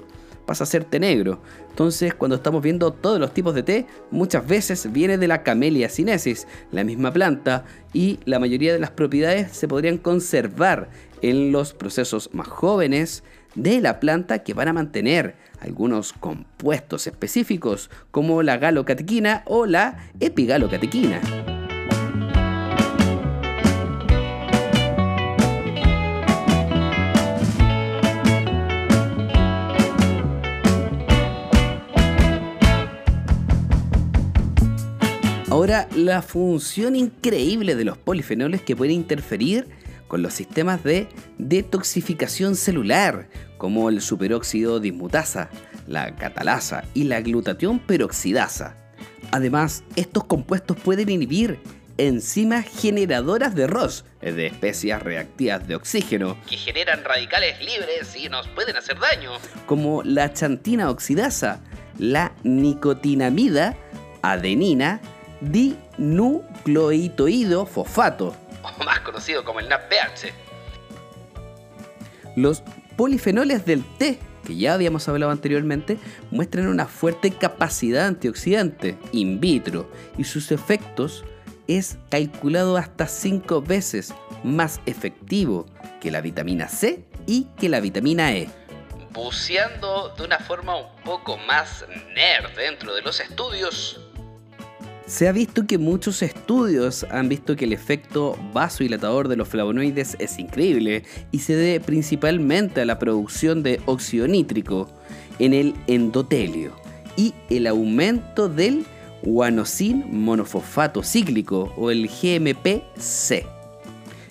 pasa 0.45 0.63
a 0.63 0.67
ser 0.67 0.83
té 0.83 0.99
negro. 0.99 1.39
Entonces, 1.69 2.13
cuando 2.13 2.35
estamos 2.35 2.61
viendo 2.61 2.91
todos 2.91 3.19
los 3.19 3.33
tipos 3.33 3.55
de 3.55 3.63
té, 3.63 3.85
muchas 4.11 4.45
veces 4.47 4.91
viene 4.91 5.17
de 5.17 5.27
la 5.27 5.43
Camellia 5.43 5.89
sinensis, 5.89 6.47
la 6.71 6.83
misma 6.83 7.11
planta, 7.11 7.65
y 7.93 8.19
la 8.25 8.39
mayoría 8.39 8.73
de 8.73 8.79
las 8.79 8.91
propiedades 8.91 9.51
se 9.51 9.67
podrían 9.67 9.97
conservar 9.97 10.89
en 11.21 11.51
los 11.51 11.73
procesos 11.73 12.29
más 12.33 12.47
jóvenes 12.47 13.23
de 13.55 13.81
la 13.81 13.99
planta 13.99 14.39
que 14.39 14.53
van 14.53 14.67
a 14.67 14.73
mantener 14.73 15.35
algunos 15.59 16.11
compuestos 16.13 17.07
específicos 17.07 17.89
como 18.11 18.43
la 18.43 18.57
galocatequina 18.57 19.43
o 19.45 19.65
la 19.65 20.09
epigalocatequina. 20.19 21.52
Ahora, 35.53 35.87
la 35.95 36.23
función 36.23 36.95
increíble 36.95 37.75
de 37.75 37.85
los 37.85 37.95
polifenoles 37.95 38.63
que 38.63 38.75
pueden 38.75 38.95
interferir 38.95 39.67
con 40.07 40.23
los 40.23 40.33
sistemas 40.33 40.83
de 40.83 41.07
detoxificación 41.37 42.55
celular, 42.55 43.29
como 43.59 43.89
el 43.89 44.01
superóxido 44.01 44.79
dismutasa, 44.79 45.51
la 45.85 46.15
catalasa 46.15 46.85
y 46.95 47.03
la 47.03 47.21
glutatión 47.21 47.77
peroxidasa. 47.77 48.75
Además, 49.29 49.83
estos 49.95 50.23
compuestos 50.23 50.75
pueden 50.75 51.09
inhibir 51.09 51.59
enzimas 51.99 52.65
generadoras 52.65 53.53
de 53.53 53.67
ROS, 53.67 54.05
de 54.21 54.47
especies 54.47 54.99
reactivas 55.03 55.67
de 55.67 55.75
oxígeno, 55.75 56.35
que 56.49 56.57
generan 56.57 57.03
radicales 57.03 57.59
libres 57.59 58.15
y 58.15 58.27
nos 58.27 58.47
pueden 58.47 58.75
hacer 58.75 58.97
daño, 58.99 59.33
como 59.67 60.01
la 60.01 60.33
chantina 60.33 60.89
oxidasa, 60.89 61.61
la 61.99 62.33
nicotinamida, 62.41 63.77
adenina, 64.23 64.99
dinucleotido 65.51 67.65
fosfato, 67.65 68.35
o 68.61 68.71
más 68.83 68.99
conocido 69.01 69.43
como 69.43 69.59
el 69.59 69.67
NADPH. 69.69 70.33
Los 72.35 72.63
polifenoles 72.95 73.65
del 73.65 73.83
té, 73.97 74.19
que 74.45 74.55
ya 74.55 74.73
habíamos 74.73 75.07
hablado 75.07 75.31
anteriormente, 75.31 75.97
muestran 76.31 76.67
una 76.67 76.87
fuerte 76.87 77.31
capacidad 77.31 78.07
antioxidante 78.07 78.97
in 79.11 79.39
vitro 79.39 79.89
y 80.17 80.23
sus 80.23 80.51
efectos 80.51 81.23
es 81.67 81.97
calculado 82.09 82.77
hasta 82.77 83.07
5 83.07 83.61
veces 83.61 84.13
más 84.43 84.81
efectivo 84.85 85.65
que 86.01 86.11
la 86.11 86.21
vitamina 86.21 86.67
C 86.67 87.05
y 87.25 87.45
que 87.57 87.69
la 87.69 87.79
vitamina 87.79 88.33
E. 88.33 88.49
Buceando 89.11 90.13
de 90.17 90.23
una 90.23 90.39
forma 90.39 90.75
un 90.75 90.95
poco 91.03 91.37
más 91.37 91.85
nerd 92.13 92.55
dentro 92.57 92.93
de 92.95 93.01
los 93.01 93.19
estudios, 93.19 94.01
se 95.05 95.27
ha 95.27 95.31
visto 95.31 95.67
que 95.67 95.77
muchos 95.77 96.21
estudios 96.21 97.05
han 97.09 97.29
visto 97.29 97.55
que 97.55 97.65
el 97.65 97.73
efecto 97.73 98.37
vasodilatador 98.53 99.27
de 99.27 99.35
los 99.35 99.47
flavonoides 99.47 100.15
es 100.19 100.39
increíble 100.39 101.03
y 101.31 101.39
se 101.39 101.55
debe 101.55 101.79
principalmente 101.83 102.81
a 102.81 102.85
la 102.85 102.99
producción 102.99 103.63
de 103.63 103.81
óxido 103.85 104.27
nítrico 104.27 104.89
en 105.39 105.53
el 105.53 105.75
endotelio 105.87 106.71
y 107.17 107.33
el 107.49 107.67
aumento 107.67 108.47
del 108.47 108.85
guanosin 109.23 110.05
monofosfato 110.09 111.03
cíclico 111.03 111.73
o 111.77 111.91
el 111.91 112.07
GMP-C. 112.07 113.45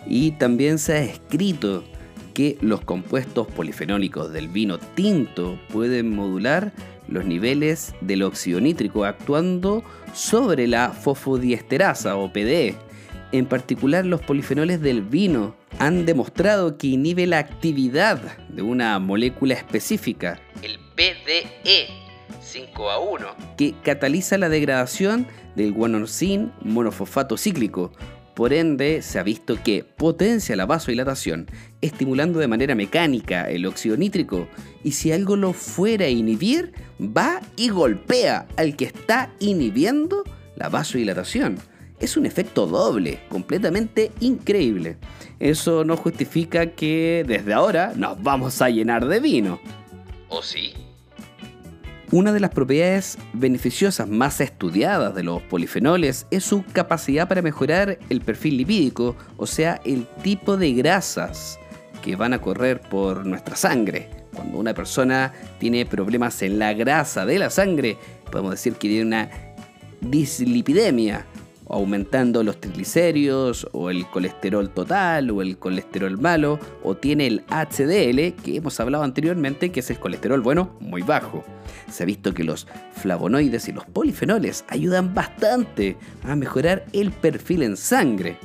Y 0.06 0.32
también 0.32 0.78
se 0.78 0.92
ha 0.94 1.02
escrito 1.02 1.84
que 2.34 2.56
los 2.60 2.80
compuestos 2.80 3.46
polifenólicos 3.46 4.32
del 4.32 4.48
vino 4.48 4.78
tinto 4.78 5.58
pueden 5.70 6.14
modular 6.14 6.72
los 7.08 7.24
niveles 7.24 7.94
del 8.00 8.22
óxido 8.22 8.60
nítrico 8.60 9.04
actuando 9.04 9.82
sobre 10.14 10.66
la 10.66 10.90
fosfodiesterasa 10.90 12.16
o 12.16 12.32
PDE. 12.32 12.74
En 13.32 13.46
particular, 13.46 14.04
los 14.04 14.20
polifenoles 14.20 14.80
del 14.82 15.02
vino 15.02 15.56
han 15.78 16.04
demostrado 16.04 16.76
que 16.76 16.88
inhibe 16.88 17.26
la 17.26 17.38
actividad 17.38 18.20
de 18.48 18.62
una 18.62 18.98
molécula 18.98 19.54
específica, 19.54 20.38
el 20.62 20.78
PDE 20.94 21.88
5A1, 22.42 23.56
que 23.56 23.74
cataliza 23.82 24.36
la 24.36 24.50
degradación 24.50 25.26
del 25.56 25.72
guanosin 25.72 26.52
monofosfato 26.60 27.38
cíclico, 27.38 27.92
por 28.42 28.52
ende, 28.52 29.02
se 29.02 29.20
ha 29.20 29.22
visto 29.22 29.62
que 29.62 29.84
potencia 29.84 30.56
la 30.56 30.66
vasodilatación, 30.66 31.46
estimulando 31.80 32.40
de 32.40 32.48
manera 32.48 32.74
mecánica 32.74 33.48
el 33.48 33.64
óxido 33.66 33.96
nítrico, 33.96 34.48
y 34.82 34.90
si 34.90 35.12
algo 35.12 35.36
lo 35.36 35.52
fuera 35.52 36.06
a 36.06 36.08
inhibir, 36.08 36.72
va 37.00 37.40
y 37.54 37.68
golpea 37.68 38.48
al 38.56 38.74
que 38.74 38.86
está 38.86 39.30
inhibiendo 39.38 40.24
la 40.56 40.68
vasodilatación. 40.68 41.60
Es 42.00 42.16
un 42.16 42.26
efecto 42.26 42.66
doble, 42.66 43.20
completamente 43.28 44.10
increíble. 44.18 44.96
Eso 45.38 45.84
no 45.84 45.96
justifica 45.96 46.72
que 46.72 47.24
desde 47.24 47.52
ahora 47.52 47.92
nos 47.94 48.20
vamos 48.24 48.60
a 48.60 48.70
llenar 48.70 49.06
de 49.06 49.20
vino. 49.20 49.60
¿O 50.28 50.42
sí? 50.42 50.72
Una 52.12 52.30
de 52.30 52.40
las 52.40 52.50
propiedades 52.50 53.16
beneficiosas 53.32 54.06
más 54.06 54.42
estudiadas 54.42 55.14
de 55.14 55.22
los 55.22 55.40
polifenoles 55.40 56.26
es 56.30 56.44
su 56.44 56.62
capacidad 56.62 57.26
para 57.26 57.40
mejorar 57.40 57.98
el 58.10 58.20
perfil 58.20 58.58
lipídico, 58.58 59.16
o 59.38 59.46
sea, 59.46 59.80
el 59.86 60.06
tipo 60.22 60.58
de 60.58 60.74
grasas 60.74 61.58
que 62.02 62.14
van 62.14 62.34
a 62.34 62.38
correr 62.38 62.82
por 62.82 63.24
nuestra 63.24 63.56
sangre. 63.56 64.10
Cuando 64.34 64.58
una 64.58 64.74
persona 64.74 65.32
tiene 65.58 65.86
problemas 65.86 66.42
en 66.42 66.58
la 66.58 66.74
grasa 66.74 67.24
de 67.24 67.38
la 67.38 67.48
sangre, 67.48 67.96
podemos 68.30 68.50
decir 68.50 68.74
que 68.74 68.88
tiene 68.88 69.06
una 69.06 69.30
dislipidemia, 70.02 71.24
aumentando 71.72 72.44
los 72.44 72.60
triglicéridos 72.60 73.66
o 73.72 73.90
el 73.90 74.06
colesterol 74.06 74.70
total 74.70 75.30
o 75.30 75.42
el 75.42 75.58
colesterol 75.58 76.18
malo 76.18 76.60
o 76.82 76.94
tiene 76.94 77.26
el 77.26 77.44
HDL 77.48 78.40
que 78.42 78.56
hemos 78.56 78.78
hablado 78.78 79.02
anteriormente 79.02 79.72
que 79.72 79.80
es 79.80 79.90
el 79.90 79.98
colesterol 79.98 80.40
bueno 80.42 80.76
muy 80.80 81.02
bajo. 81.02 81.42
Se 81.90 82.02
ha 82.02 82.06
visto 82.06 82.34
que 82.34 82.44
los 82.44 82.68
flavonoides 82.92 83.68
y 83.68 83.72
los 83.72 83.86
polifenoles 83.86 84.64
ayudan 84.68 85.14
bastante 85.14 85.96
a 86.24 86.36
mejorar 86.36 86.84
el 86.92 87.10
perfil 87.10 87.62
en 87.62 87.76
sangre. 87.76 88.36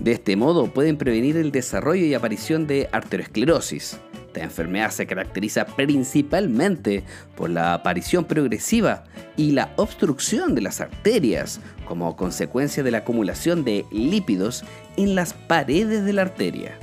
De 0.00 0.12
este 0.12 0.36
modo 0.36 0.72
pueden 0.72 0.96
prevenir 0.96 1.36
el 1.36 1.50
desarrollo 1.50 2.06
y 2.06 2.14
aparición 2.14 2.68
de 2.68 2.88
arteriosclerosis. 2.92 3.98
Esta 4.28 4.42
enfermedad 4.42 4.90
se 4.90 5.06
caracteriza 5.06 5.66
principalmente 5.66 7.02
por 7.34 7.50
la 7.50 7.74
aparición 7.74 8.26
progresiva 8.26 9.04
y 9.36 9.52
la 9.52 9.72
obstrucción 9.76 10.54
de 10.54 10.60
las 10.60 10.80
arterias 10.80 11.60
como 11.88 12.14
consecuencia 12.14 12.82
de 12.82 12.90
la 12.90 12.98
acumulación 12.98 13.64
de 13.64 13.86
lípidos 13.90 14.62
en 14.96 15.14
las 15.14 15.32
paredes 15.32 16.04
de 16.04 16.12
la 16.12 16.22
arteria. 16.22 16.78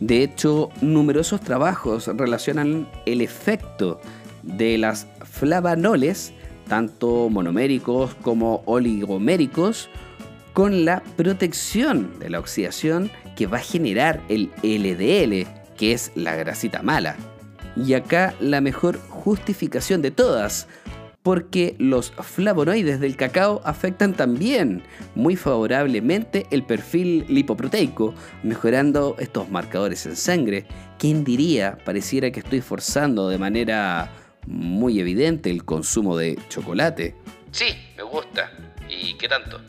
De 0.00 0.22
hecho, 0.22 0.70
numerosos 0.80 1.40
trabajos 1.40 2.08
relacionan 2.08 2.90
el 3.06 3.20
efecto 3.20 4.00
de 4.42 4.76
las 4.76 5.06
flavanoles, 5.24 6.32
tanto 6.68 7.28
monoméricos 7.30 8.14
como 8.16 8.62
oligoméricos, 8.66 9.88
con 10.52 10.84
la 10.84 11.02
protección 11.16 12.18
de 12.18 12.30
la 12.30 12.40
oxidación 12.40 13.10
que 13.36 13.46
va 13.46 13.58
a 13.58 13.62
generar 13.62 14.20
el 14.28 14.50
LDL, 14.62 15.46
que 15.76 15.92
es 15.92 16.10
la 16.16 16.34
grasita 16.34 16.82
mala. 16.82 17.16
Y 17.76 17.94
acá 17.94 18.34
la 18.40 18.60
mejor 18.60 18.98
justificación 19.08 20.02
de 20.02 20.10
todas, 20.10 20.66
porque 21.22 21.74
los 21.78 22.12
flavonoides 22.12 23.00
del 23.00 23.16
cacao 23.16 23.60
afectan 23.64 24.14
también 24.14 24.82
muy 25.14 25.36
favorablemente 25.36 26.46
el 26.50 26.64
perfil 26.64 27.26
lipoproteico, 27.28 28.14
mejorando 28.42 29.16
estos 29.18 29.50
marcadores 29.50 30.06
en 30.06 30.16
sangre. 30.16 30.66
¿Quién 30.98 31.24
diría? 31.24 31.78
Pareciera 31.84 32.30
que 32.30 32.40
estoy 32.40 32.60
forzando 32.60 33.28
de 33.28 33.38
manera 33.38 34.10
muy 34.46 35.00
evidente 35.00 35.50
el 35.50 35.64
consumo 35.64 36.16
de 36.16 36.38
chocolate. 36.48 37.14
Sí, 37.52 37.66
me 37.96 38.02
gusta. 38.02 38.50
¿Y 38.88 39.14
qué 39.14 39.28
tanto? 39.28 39.60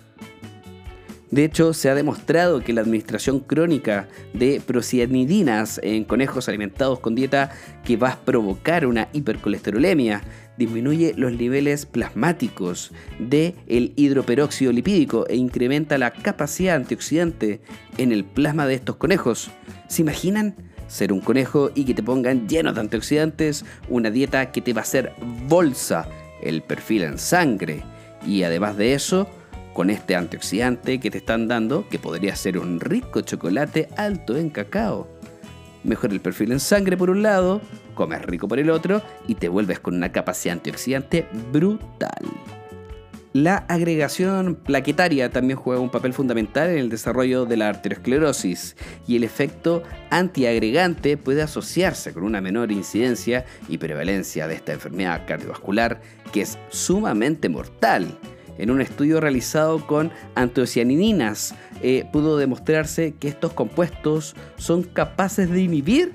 De 1.31 1.45
hecho, 1.45 1.73
se 1.73 1.89
ha 1.89 1.95
demostrado 1.95 2.59
que 2.59 2.73
la 2.73 2.81
administración 2.81 3.39
crónica 3.39 4.09
de 4.33 4.61
procianidinas 4.65 5.79
en 5.81 6.03
conejos 6.03 6.49
alimentados 6.49 6.99
con 6.99 7.15
dieta 7.15 7.51
que 7.85 7.95
va 7.95 8.09
a 8.09 8.19
provocar 8.19 8.85
una 8.85 9.07
hipercolesterolemia 9.13 10.23
disminuye 10.57 11.13
los 11.15 11.31
niveles 11.31 11.85
plasmáticos 11.85 12.91
del 13.17 13.55
el 13.67 13.93
hidroperóxido 13.95 14.73
lipídico 14.73 15.25
e 15.29 15.37
incrementa 15.37 15.97
la 15.97 16.11
capacidad 16.11 16.75
antioxidante 16.75 17.61
en 17.97 18.11
el 18.11 18.25
plasma 18.25 18.67
de 18.67 18.75
estos 18.75 18.97
conejos. 18.97 19.51
¿Se 19.87 20.01
imaginan? 20.01 20.55
Ser 20.87 21.13
un 21.13 21.21
conejo 21.21 21.71
y 21.73 21.85
que 21.85 21.93
te 21.93 22.03
pongan 22.03 22.49
llenos 22.49 22.75
de 22.75 22.81
antioxidantes, 22.81 23.63
una 23.87 24.11
dieta 24.11 24.51
que 24.51 24.59
te 24.59 24.73
va 24.73 24.81
a 24.81 24.83
hacer 24.83 25.13
bolsa 25.47 26.09
el 26.43 26.61
perfil 26.61 27.03
en 27.03 27.17
sangre. 27.17 27.85
Y 28.27 28.43
además 28.43 28.75
de 28.75 28.93
eso, 28.93 29.29
con 29.73 29.89
este 29.89 30.15
antioxidante 30.15 30.99
que 30.99 31.11
te 31.11 31.19
están 31.19 31.47
dando, 31.47 31.87
que 31.89 31.99
podría 31.99 32.35
ser 32.35 32.57
un 32.57 32.79
rico 32.79 33.21
chocolate 33.21 33.87
alto 33.97 34.37
en 34.37 34.49
cacao. 34.49 35.07
Mejora 35.83 36.13
el 36.13 36.21
perfil 36.21 36.51
en 36.51 36.59
sangre 36.59 36.97
por 36.97 37.09
un 37.09 37.23
lado, 37.23 37.61
comes 37.95 38.21
rico 38.23 38.47
por 38.47 38.59
el 38.59 38.69
otro 38.69 39.01
y 39.27 39.35
te 39.35 39.49
vuelves 39.49 39.79
con 39.79 39.95
una 39.95 40.11
capacidad 40.11 40.53
antioxidante 40.53 41.25
brutal. 41.51 42.27
La 43.33 43.57
agregación 43.69 44.55
plaquetaria 44.55 45.29
también 45.29 45.57
juega 45.57 45.79
un 45.79 45.89
papel 45.89 46.11
fundamental 46.11 46.69
en 46.69 46.79
el 46.79 46.89
desarrollo 46.89 47.45
de 47.45 47.55
la 47.55 47.69
arteriosclerosis 47.69 48.75
y 49.07 49.15
el 49.15 49.23
efecto 49.23 49.83
antiagregante 50.09 51.15
puede 51.15 51.41
asociarse 51.41 52.11
con 52.11 52.23
una 52.23 52.41
menor 52.41 52.73
incidencia 52.73 53.45
y 53.69 53.77
prevalencia 53.77 54.49
de 54.49 54.55
esta 54.55 54.73
enfermedad 54.73 55.21
cardiovascular 55.25 56.01
que 56.33 56.41
es 56.41 56.59
sumamente 56.71 57.47
mortal 57.47 58.17
en 58.61 58.69
un 58.69 58.79
estudio 58.79 59.19
realizado 59.19 59.85
con 59.87 60.11
antocianinas 60.35 61.55
eh, 61.81 62.05
pudo 62.13 62.37
demostrarse 62.37 63.15
que 63.19 63.27
estos 63.27 63.53
compuestos 63.53 64.35
son 64.57 64.83
capaces 64.83 65.49
de 65.49 65.63
inhibir 65.63 66.13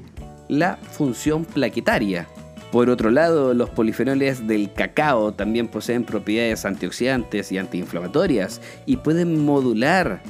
la 0.49 0.77
función 0.77 1.45
plaquetaria. 1.45 2.29
Por 2.71 2.89
otro 2.89 3.11
lado, 3.11 3.53
los 3.53 3.69
polifenoles 3.71 4.47
del 4.47 4.73
cacao 4.73 5.35
también 5.35 5.67
poseen 5.67 6.05
propiedades 6.05 6.65
antioxidantes 6.65 7.51
y 7.51 7.59
antiinflamatorias 7.59 8.61
y 8.87 8.99
pueden 8.99 9.45
modular 9.45 10.23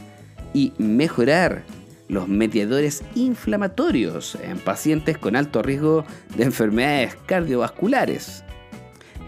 y 0.55 0.73
mejorar 0.79 1.65
los 2.09 2.29
mediadores 2.29 3.03
inflamatorios 3.15 4.39
en 4.43 4.59
pacientes 4.59 5.19
con 5.19 5.37
alto 5.37 5.61
riesgo 5.61 6.07
de 6.35 6.45
enfermedades 6.45 7.17
cardiovasculares. 7.27 8.43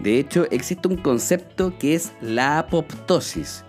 De 0.03 0.19
hecho, 0.19 0.47
existe 0.51 0.89
un 0.89 0.97
concepto 0.97 1.77
que 1.79 1.95
es 1.95 2.13
la 2.21 2.61
apoptosis, 2.61 3.65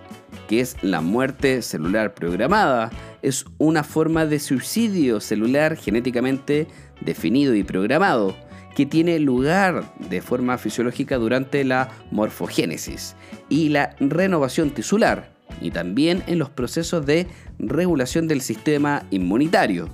que 0.48 0.60
es 0.60 0.76
la 0.84 1.02
muerte 1.02 1.62
celular 1.62 2.14
programada. 2.14 2.92
Es 3.22 3.46
una 3.58 3.84
forma 3.84 4.26
de 4.26 4.40
suicidio 4.40 5.20
celular 5.20 5.76
genéticamente 5.76 6.68
definido 7.02 7.56
y 7.56 7.64
programado, 7.64 8.36
que 8.76 8.86
tiene 8.86 9.20
lugar 9.20 9.92
de 10.10 10.22
forma 10.22 10.58
fisiológica 10.58 11.18
durante 11.18 11.64
la 11.64 11.90
morfogénesis 12.12 13.16
y 13.50 13.70
la 13.70 13.96
renovación 14.00 14.70
tisular, 14.70 15.32
y 15.62 15.72
también 15.72 16.24
en 16.28 16.40
los 16.40 16.50
procesos 16.50 17.06
de 17.06 17.28
regulación 17.58 18.28
del 18.28 18.42
sistema 18.42 19.06
inmunitario. 19.10 19.90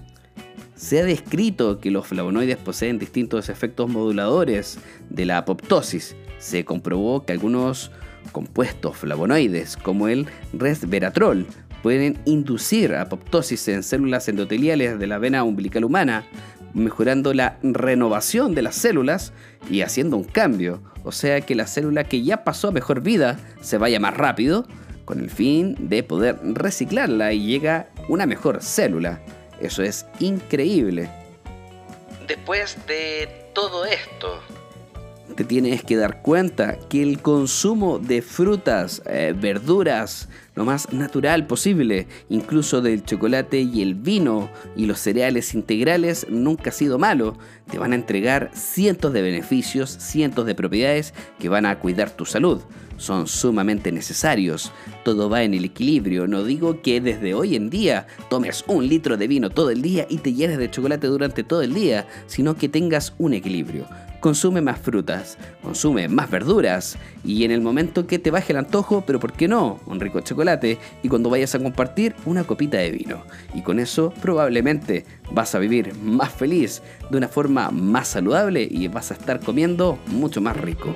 Se 0.75 0.99
ha 0.99 1.05
descrito 1.05 1.79
que 1.79 1.89
los 1.89 2.05
flavonoides 2.05 2.57
poseen 2.57 2.99
distintos 2.99 3.47
efectos 3.47 3.89
moduladores 3.89 4.77
de 5.15 5.25
la 5.25 5.39
apoptosis, 5.39 6.15
se 6.37 6.65
comprobó 6.65 7.25
que 7.25 7.33
algunos 7.33 7.91
compuestos 8.31 8.97
flavonoides, 8.97 9.77
como 9.77 10.07
el 10.07 10.27
resveratrol, 10.53 11.47
pueden 11.81 12.19
inducir 12.25 12.95
apoptosis 12.95 13.67
en 13.67 13.83
células 13.83 14.27
endoteliales 14.27 14.99
de 14.99 15.07
la 15.07 15.17
vena 15.17 15.43
umbilical 15.43 15.85
humana, 15.85 16.25
mejorando 16.73 17.33
la 17.33 17.57
renovación 17.63 18.53
de 18.53 18.61
las 18.61 18.75
células 18.75 19.33
y 19.69 19.81
haciendo 19.81 20.17
un 20.17 20.23
cambio, 20.23 20.81
o 21.03 21.11
sea 21.11 21.41
que 21.41 21.55
la 21.55 21.67
célula 21.67 22.03
que 22.03 22.23
ya 22.23 22.43
pasó 22.43 22.69
a 22.69 22.71
mejor 22.71 23.01
vida 23.01 23.39
se 23.61 23.77
vaya 23.77 23.99
más 23.99 24.17
rápido, 24.17 24.67
con 25.05 25.19
el 25.19 25.29
fin 25.29 25.75
de 25.79 26.03
poder 26.03 26.37
reciclarla 26.43 27.31
y 27.31 27.45
llega 27.45 27.89
una 28.09 28.25
mejor 28.25 28.61
célula. 28.63 29.21
Eso 29.61 29.83
es 29.83 30.05
increíble. 30.19 31.09
Después 32.27 32.75
de 32.87 33.29
todo 33.53 33.85
esto, 33.85 34.41
te 35.35 35.43
tienes 35.43 35.83
que 35.83 35.97
dar 35.97 36.21
cuenta 36.21 36.77
que 36.89 37.01
el 37.01 37.21
consumo 37.21 37.99
de 37.99 38.21
frutas, 38.21 39.01
eh, 39.05 39.33
verduras, 39.37 40.29
lo 40.55 40.63
más 40.63 40.93
natural 40.93 41.47
posible, 41.47 42.07
incluso 42.29 42.81
del 42.81 43.03
chocolate 43.03 43.59
y 43.59 43.81
el 43.81 43.95
vino 43.95 44.49
y 44.77 44.85
los 44.85 44.99
cereales 44.99 45.53
integrales, 45.53 46.27
nunca 46.29 46.69
ha 46.69 46.73
sido 46.73 46.97
malo. 46.97 47.37
Te 47.69 47.77
van 47.77 47.91
a 47.91 47.95
entregar 47.95 48.51
cientos 48.53 49.11
de 49.11 49.21
beneficios, 49.21 49.89
cientos 49.89 50.45
de 50.45 50.55
propiedades 50.55 51.13
que 51.39 51.49
van 51.49 51.65
a 51.65 51.79
cuidar 51.79 52.11
tu 52.11 52.25
salud. 52.25 52.61
Son 52.97 53.27
sumamente 53.27 53.91
necesarios. 53.91 54.71
Todo 55.03 55.29
va 55.29 55.43
en 55.43 55.53
el 55.53 55.65
equilibrio. 55.65 56.27
No 56.27 56.45
digo 56.45 56.81
que 56.81 57.01
desde 57.01 57.33
hoy 57.33 57.57
en 57.57 57.69
día 57.69 58.07
tomes 58.29 58.63
un 58.67 58.87
litro 58.87 59.17
de 59.17 59.27
vino 59.27 59.49
todo 59.49 59.69
el 59.71 59.81
día 59.81 60.07
y 60.09 60.19
te 60.19 60.33
llenes 60.33 60.57
de 60.57 60.71
chocolate 60.71 61.07
durante 61.07 61.43
todo 61.43 61.61
el 61.61 61.73
día, 61.73 62.07
sino 62.27 62.55
que 62.55 62.69
tengas 62.69 63.13
un 63.17 63.33
equilibrio 63.33 63.85
consume 64.25 64.59
más 64.59 64.79
frutas, 64.79 65.37
consume 65.61 66.07
más 66.07 66.31
verduras 66.31 66.97
y 67.23 67.43
en 67.43 67.51
el 67.51 67.61
momento 67.61 68.07
que 68.07 68.17
te 68.17 68.31
baje 68.31 68.53
el 68.53 68.57
antojo, 68.57 69.03
pero 69.05 69.19
¿por 69.19 69.33
qué 69.33 69.47
no? 69.47 69.79
Un 69.85 69.99
rico 69.99 70.19
chocolate 70.19 70.79
y 71.03 71.09
cuando 71.09 71.29
vayas 71.29 71.53
a 71.53 71.59
compartir 71.59 72.15
una 72.25 72.43
copita 72.43 72.79
de 72.79 72.89
vino. 72.89 73.23
Y 73.53 73.61
con 73.61 73.79
eso 73.79 74.11
probablemente 74.23 75.05
vas 75.31 75.53
a 75.53 75.59
vivir 75.59 75.93
más 76.01 76.33
feliz, 76.33 76.81
de 77.11 77.17
una 77.19 77.27
forma 77.27 77.69
más 77.69 78.07
saludable 78.07 78.67
y 78.67 78.87
vas 78.87 79.11
a 79.11 79.13
estar 79.13 79.39
comiendo 79.41 79.99
mucho 80.07 80.41
más 80.41 80.57
rico. 80.57 80.91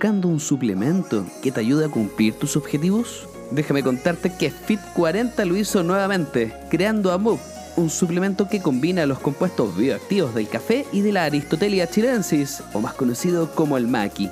Buscando 0.00 0.28
un 0.28 0.40
suplemento 0.40 1.26
que 1.42 1.52
te 1.52 1.60
ayude 1.60 1.84
a 1.84 1.90
cumplir 1.90 2.32
tus 2.32 2.56
objetivos? 2.56 3.28
Déjame 3.50 3.82
contarte 3.82 4.32
que 4.34 4.50
Fit 4.50 4.80
40 4.94 5.44
lo 5.44 5.56
hizo 5.56 5.82
nuevamente, 5.82 6.56
creando 6.70 7.12
AMUP, 7.12 7.38
un 7.76 7.90
suplemento 7.90 8.48
que 8.48 8.62
combina 8.62 9.04
los 9.04 9.18
compuestos 9.18 9.76
bioactivos 9.76 10.34
del 10.34 10.48
café 10.48 10.86
y 10.90 11.02
de 11.02 11.12
la 11.12 11.24
Aristotelia 11.24 11.86
chilensis, 11.86 12.62
o 12.72 12.80
más 12.80 12.94
conocido 12.94 13.54
como 13.54 13.76
el 13.76 13.88
maqui. 13.88 14.30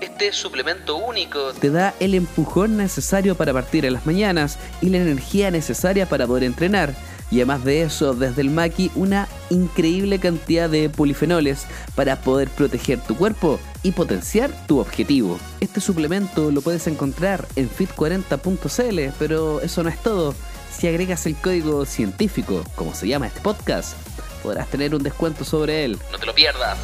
Este 0.00 0.30
suplemento 0.30 0.96
único 0.96 1.54
te 1.54 1.70
da 1.70 1.92
el 1.98 2.14
empujón 2.14 2.76
necesario 2.76 3.34
para 3.34 3.52
partir 3.52 3.84
en 3.84 3.94
las 3.94 4.06
mañanas 4.06 4.58
y 4.80 4.90
la 4.90 4.98
energía 4.98 5.50
necesaria 5.50 6.06
para 6.08 6.28
poder 6.28 6.44
entrenar 6.44 6.94
y 7.30 7.36
además 7.36 7.64
de 7.64 7.82
eso, 7.82 8.14
desde 8.14 8.42
el 8.42 8.50
Maki, 8.50 8.90
una 8.94 9.28
increíble 9.50 10.18
cantidad 10.18 10.68
de 10.68 10.88
polifenoles 10.88 11.66
para 11.94 12.20
poder 12.20 12.48
proteger 12.50 13.00
tu 13.00 13.16
cuerpo 13.16 13.60
y 13.82 13.92
potenciar 13.92 14.50
tu 14.66 14.78
objetivo. 14.78 15.38
Este 15.60 15.80
suplemento 15.80 16.50
lo 16.50 16.60
puedes 16.60 16.86
encontrar 16.86 17.46
en 17.56 17.70
fit40.cl, 17.70 19.14
pero 19.18 19.60
eso 19.60 19.82
no 19.82 19.88
es 19.88 20.02
todo. 20.02 20.34
Si 20.72 20.88
agregas 20.88 21.26
el 21.26 21.36
código 21.36 21.84
científico, 21.84 22.64
como 22.74 22.94
se 22.94 23.06
llama 23.08 23.26
este 23.26 23.40
podcast, 23.40 23.94
podrás 24.42 24.68
tener 24.68 24.94
un 24.94 25.02
descuento 25.02 25.44
sobre 25.44 25.84
él. 25.84 25.98
No 26.10 26.18
te 26.18 26.26
lo 26.26 26.34
pierdas. 26.34 26.78